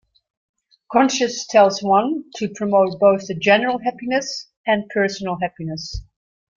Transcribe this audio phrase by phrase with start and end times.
[0.91, 6.01] Conscience tells one to promote both the general happiness and personal happiness.